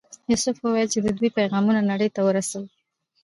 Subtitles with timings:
[0.31, 2.65] یوسف وویل چې د دوی پیغامونه نړۍ ته ورسوو.